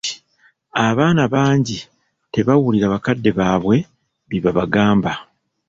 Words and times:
Abaana 0.87 1.23
bangi 1.33 1.77
tebawulira 2.33 2.85
bakadde 2.93 3.29
baabwe 3.37 3.77
bye 4.29 4.39
babagamba. 4.45 5.11